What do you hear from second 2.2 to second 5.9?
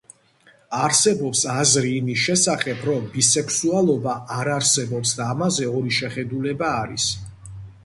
შესახებ რომ ბისექსუალობა არ არსებობს და ამაზე